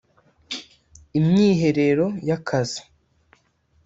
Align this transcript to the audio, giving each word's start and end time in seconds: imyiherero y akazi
imyiherero 1.19 2.05
y 2.27 2.31
akazi 2.37 2.81